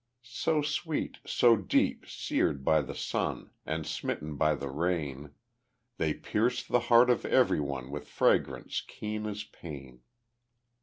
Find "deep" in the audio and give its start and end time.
1.55-2.07